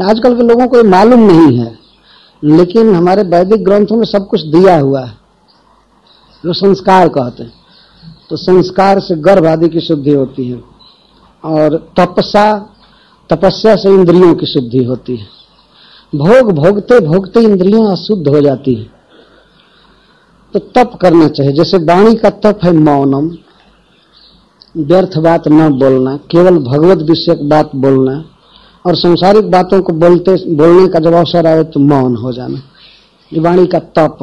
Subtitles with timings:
[0.00, 1.78] आजकल के लोगों को ये मालूम नहीं है,
[2.42, 5.12] लेकिन हमारे वैदिक ग्रंथों में सब कुछ दिया हुआ है,
[6.44, 7.52] जो संस्कार कहते हैं।
[8.30, 10.60] तो संस्कार से गर्भ आदि की शुद्धि होती है,
[11.44, 12.52] और तपसा,
[13.30, 15.26] तपस्या से इंद्रियों की शुद्धि होती है।
[16.12, 18.86] भोग भोगते भोगते इंद्रियाँ अशुद्ध हो जाती है।
[20.54, 23.30] तो तप करना चाहिए। जैसे वाणी का तप है मौनम,
[24.74, 28.24] व्यर्थ बात न बोलना, केवल भगवत विषयक बात बोलना
[28.84, 32.62] और संसारिक बातों को बोलते, बोलने का जब अवसर आए तो मौन हो जाना।
[33.32, 34.18] ये वाणी का तप।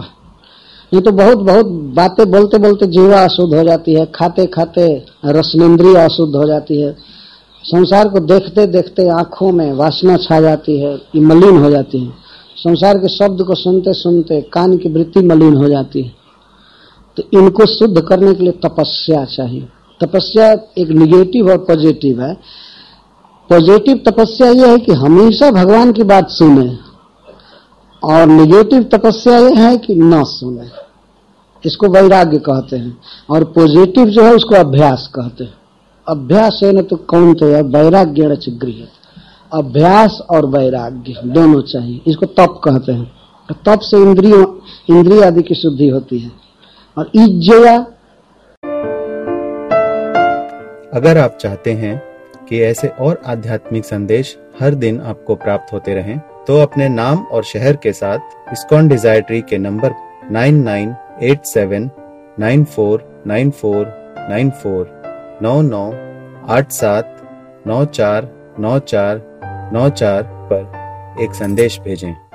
[0.93, 5.95] नहीं तो बहुत बहुत बातें बोलते बोलते जीवा अशुद्ध हो जाती है, खाते खाते रसनेन्द्रिय
[5.95, 6.95] अशुद्ध हो जाती है।
[7.63, 12.13] संसार को देखते देखते आँखों में वासना छा जाती है, ये मलिन हो जाती है।
[12.57, 16.15] संसार के शब्द को सुनते सुनते कान की वृत्ति मलिन हो जाती है।
[17.17, 19.67] तो इनको शुद्ध करने के लिए तपस्या चाहिए।
[20.03, 22.37] तपस्या एक निगेटिव और पॉजिटिव है।
[23.49, 26.77] पॉजिटिव तपस्या यह है कि हमेशा भगवान की बात सुने
[28.03, 30.67] और निगेटिव तपस्या यह है कि ना सुने।
[31.65, 32.97] इसको वैराग्य कहते हैं
[33.29, 35.53] और पॉजिटिव जो है उसको अभ्यास कहते हैं।
[36.07, 37.61] अभ्यास है न तो कौन तो है?
[37.61, 38.87] वैराग्य गृह
[39.53, 43.11] अभ्यास और वैराग्य दोनों चाहिए। इसको तप कहते हैं।
[43.65, 44.45] तप से इंद्रियों,
[44.89, 46.31] इंद्रिय आदि की शुद्धि होती है।
[46.97, 47.77] और इज्जया
[50.93, 52.16] अगर आप चाहते हैं
[52.49, 57.43] कि ऐसे और आध्यात्मिक संदेश हर दिन आपको प्राप्त होते रहें तो अपने नाम और
[57.43, 59.93] शहर के साथ इस्कॉन डिज़ायर के number
[60.31, 61.89] nine nine eight seven,
[62.39, 63.85] nine four nine four
[64.29, 65.01] nine four,
[65.41, 65.91] नौ नौ,
[66.47, 67.17] आठ सात,
[67.67, 69.21] नौ चार नौ चार
[69.73, 72.26] नौ चार पर एक संदेश भेजें।